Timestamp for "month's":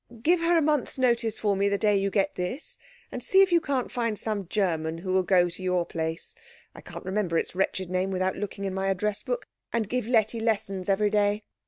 0.63-0.97